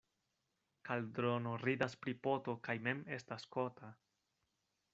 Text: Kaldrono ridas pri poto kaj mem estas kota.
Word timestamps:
Kaldrono 0.89 1.51
ridas 1.63 1.95
pri 2.05 2.15
poto 2.27 2.57
kaj 2.69 2.77
mem 2.87 3.05
estas 3.19 3.47
kota. 3.57 3.93